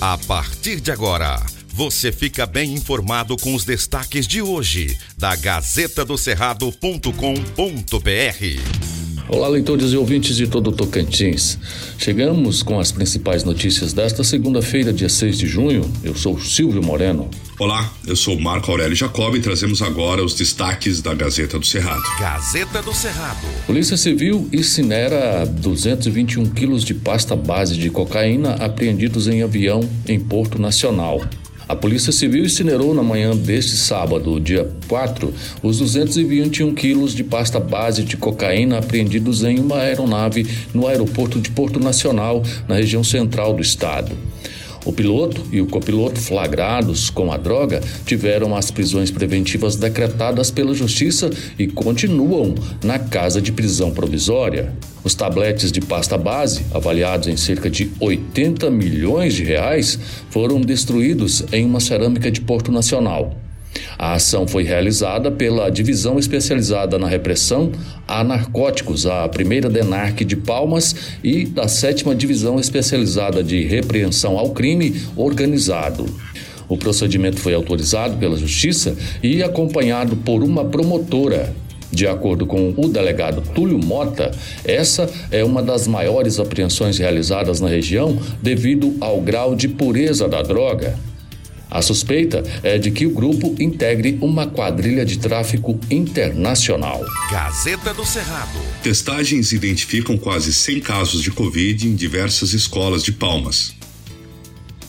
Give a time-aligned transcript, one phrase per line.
[0.00, 1.44] A partir de agora,
[1.74, 8.97] você fica bem informado com os destaques de hoje da Gazeta do Cerrado.com.br.
[9.30, 11.58] Olá, leitores e ouvintes de todo o Tocantins.
[11.98, 15.82] Chegamos com as principais notícias desta segunda-feira, dia 6 de junho.
[16.02, 17.28] Eu sou Silvio Moreno.
[17.58, 22.00] Olá, eu sou Marco Aurélio Jacob e trazemos agora os destaques da Gazeta do Cerrado.
[22.18, 23.46] Gazeta do Cerrado.
[23.66, 30.58] Polícia Civil incinera 221 quilos de pasta base de cocaína apreendidos em avião em Porto
[30.58, 31.20] Nacional.
[31.68, 37.60] A Polícia Civil incinerou na manhã deste sábado, dia 4, os 221 quilos de pasta
[37.60, 43.52] base de cocaína apreendidos em uma aeronave no aeroporto de Porto Nacional, na região central
[43.52, 44.16] do estado.
[44.84, 50.74] O piloto e o copiloto flagrados com a droga tiveram as prisões preventivas decretadas pela
[50.74, 54.72] Justiça e continuam na casa de prisão provisória.
[55.04, 59.98] Os tabletes de pasta base, avaliados em cerca de 80 milhões de reais,
[60.30, 63.47] foram destruídos em uma cerâmica de Porto Nacional.
[63.98, 67.72] A ação foi realizada pela Divisão Especializada na Repressão
[68.06, 74.50] a Narcóticos, a primeira DENARC de Palmas e da sétima Divisão Especializada de Repreensão ao
[74.50, 76.06] Crime Organizado.
[76.68, 81.54] O procedimento foi autorizado pela Justiça e acompanhado por uma promotora.
[81.90, 84.30] De acordo com o delegado Túlio Mota,
[84.64, 90.42] essa é uma das maiores apreensões realizadas na região devido ao grau de pureza da
[90.42, 91.07] droga.
[91.70, 97.04] A suspeita é de que o grupo integre uma quadrilha de tráfico internacional.
[97.30, 98.58] Gazeta do Cerrado.
[98.82, 103.74] Testagens identificam quase 100 casos de Covid em diversas escolas de Palmas.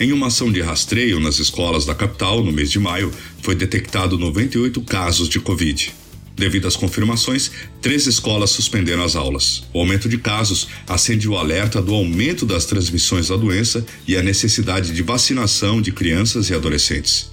[0.00, 4.18] Em uma ação de rastreio nas escolas da capital, no mês de maio, foi detectado
[4.18, 5.94] 98 casos de Covid.
[6.36, 9.62] Devido às confirmações, três escolas suspenderam as aulas.
[9.72, 14.22] O aumento de casos acende o alerta do aumento das transmissões da doença e a
[14.22, 17.32] necessidade de vacinação de crianças e adolescentes.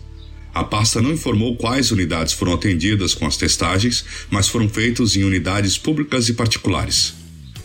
[0.54, 5.24] A pasta não informou quais unidades foram atendidas com as testagens, mas foram feitos em
[5.24, 7.14] unidades públicas e particulares.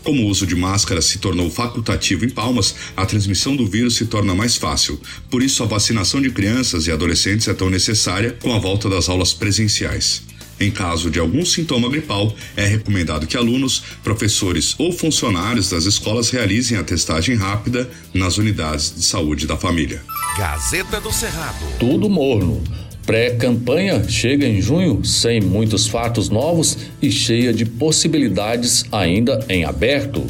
[0.03, 4.05] Como o uso de máscara se tornou facultativo em Palmas, a transmissão do vírus se
[4.05, 4.99] torna mais fácil.
[5.29, 9.09] Por isso, a vacinação de crianças e adolescentes é tão necessária com a volta das
[9.09, 10.23] aulas presenciais.
[10.59, 16.29] Em caso de algum sintoma gripal, é recomendado que alunos, professores ou funcionários das escolas
[16.29, 20.01] realizem a testagem rápida nas unidades de saúde da família.
[20.37, 21.65] Gazeta do Cerrado.
[21.79, 22.63] Tudo morno.
[23.05, 30.25] Pré-campanha chega em junho sem muitos fatos novos e cheia de possibilidades ainda em aberto.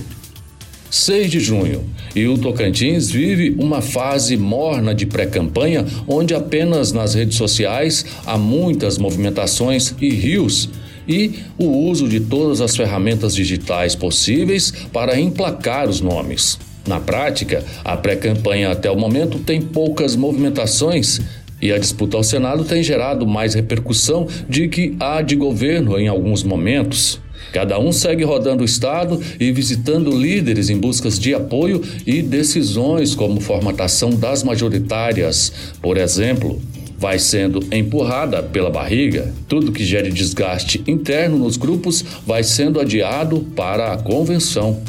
[0.90, 1.84] 6 de junho.
[2.16, 8.38] E o Tocantins vive uma fase morna de pré-campanha, onde apenas nas redes sociais há
[8.38, 10.70] muitas movimentações e rios
[11.08, 16.60] e o uso de todas as ferramentas digitais possíveis para emplacar os nomes.
[16.86, 21.22] Na prática, a pré-campanha até o momento tem poucas movimentações
[21.62, 26.08] e a disputa ao Senado tem gerado mais repercussão de que a de governo em
[26.08, 27.20] alguns momentos.
[27.58, 33.16] Cada um segue rodando o estado e visitando líderes em buscas de apoio e decisões
[33.16, 35.52] como formatação das majoritárias,
[35.82, 36.62] por exemplo.
[37.00, 39.34] Vai sendo empurrada pela barriga.
[39.48, 44.80] Tudo que gere desgaste interno nos grupos vai sendo adiado para a convenção.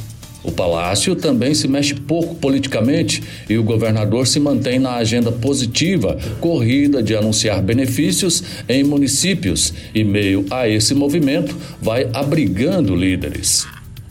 [0.43, 6.17] O Palácio também se mexe pouco politicamente e o governador se mantém na agenda positiva,
[6.41, 13.67] corrida de anunciar benefícios em municípios, e meio a esse movimento vai abrigando líderes.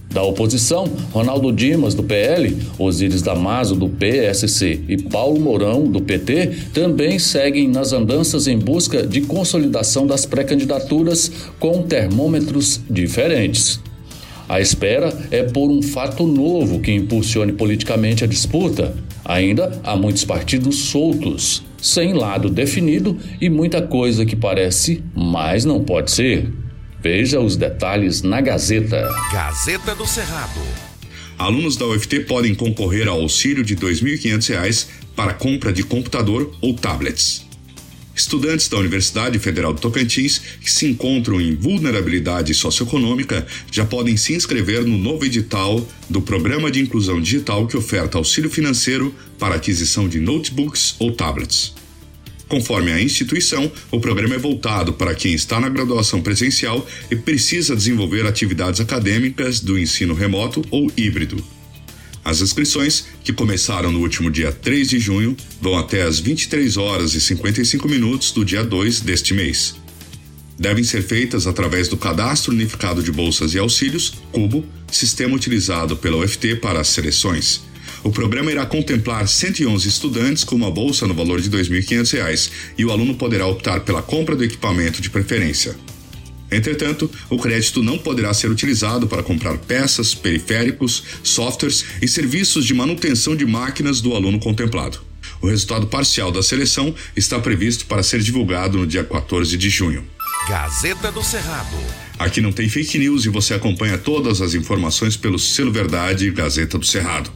[0.09, 6.51] Da oposição, Ronaldo Dimas, do PL, Osíris Damaso, do PSC e Paulo Mourão, do PT,
[6.73, 13.79] também seguem nas andanças em busca de consolidação das pré-candidaturas com termômetros diferentes.
[14.49, 18.95] A espera é por um fato novo que impulsione politicamente a disputa.
[19.25, 25.83] Ainda há muitos partidos soltos, sem lado definido e muita coisa que parece, mas não
[25.83, 26.49] pode ser.
[27.01, 29.09] Veja os detalhes na Gazeta.
[29.31, 30.61] Gazeta do Cerrado.
[31.37, 36.73] Alunos da UFT podem concorrer ao auxílio de R$ 2.500 para compra de computador ou
[36.73, 37.46] tablets.
[38.17, 44.33] Estudantes da Universidade Federal do Tocantins que se encontram em vulnerabilidade socioeconômica já podem se
[44.33, 50.09] inscrever no novo edital do Programa de Inclusão Digital que oferta auxílio financeiro para aquisição
[50.09, 51.75] de notebooks ou tablets.
[52.47, 57.75] Conforme a instituição, o programa é voltado para quem está na graduação presencial e precisa
[57.75, 61.56] desenvolver atividades acadêmicas do ensino remoto ou híbrido.
[62.27, 67.13] As inscrições, que começaram no último dia 3 de junho, vão até às 23 horas
[67.13, 69.75] e 55 minutos do dia 2 deste mês.
[70.59, 76.17] Devem ser feitas através do Cadastro Unificado de Bolsas e Auxílios, CUBO, sistema utilizado pela
[76.17, 77.61] UFT para as seleções.
[78.03, 82.83] O programa irá contemplar 111 estudantes com uma bolsa no valor de R$ 2.500 e
[82.83, 85.77] o aluno poderá optar pela compra do equipamento de preferência.
[86.51, 92.73] Entretanto, o crédito não poderá ser utilizado para comprar peças, periféricos, softwares e serviços de
[92.73, 94.99] manutenção de máquinas do aluno contemplado.
[95.41, 100.03] O resultado parcial da seleção está previsto para ser divulgado no dia 14 de junho.
[100.47, 101.77] Gazeta do Cerrado.
[102.17, 106.77] Aqui não tem fake news e você acompanha todas as informações pelo selo Verdade Gazeta
[106.77, 107.29] do Cerrado.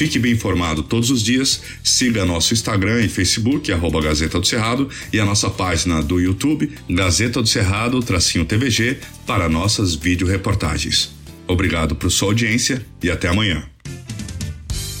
[0.00, 1.60] Fique bem informado todos os dias.
[1.84, 6.72] Siga nosso Instagram e Facebook, arroba Gazeta do Cerrado, e a nossa página do YouTube,
[6.88, 11.10] Gazeta do Cerrado, tracinho TVG, para nossas vídeo-reportagens.
[11.46, 13.62] Obrigado por sua audiência e até amanhã.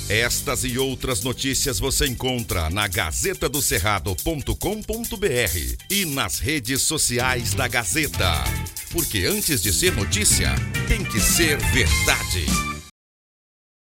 [0.06, 8.44] Estas e outras notícias você encontra na gazetadocerrado.com.br e nas redes sociais da Gazeta.
[8.90, 10.54] Porque antes de ser notícia,
[10.86, 12.44] tem que ser verdade.